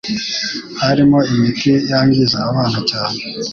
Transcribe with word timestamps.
Harimo 0.81 1.17
imiti 1.33 1.71
yangiza 1.91 2.37
abana 2.49 2.79
cyane 2.89 3.19